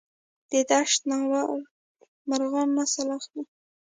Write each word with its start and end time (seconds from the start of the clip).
د 0.51 0.53
دشت 0.69 1.01
ناور 1.09 1.49
مرغان 2.29 2.69
نسل 2.77 3.07
اخلي؟ 3.17 3.41